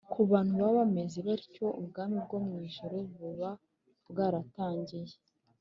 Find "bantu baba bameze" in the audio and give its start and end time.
0.31-1.17